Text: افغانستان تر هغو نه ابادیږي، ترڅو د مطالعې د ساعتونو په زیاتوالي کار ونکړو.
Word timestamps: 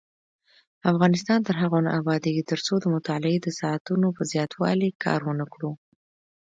افغانستان 0.91 1.39
تر 1.47 1.55
هغو 1.61 1.79
نه 1.85 1.91
ابادیږي، 1.99 2.43
ترڅو 2.51 2.73
د 2.79 2.85
مطالعې 2.95 3.37
د 3.41 3.47
ساعتونو 3.59 4.07
په 4.17 4.23
زیاتوالي 4.31 4.89
کار 5.03 5.19
ونکړو. 5.25 5.71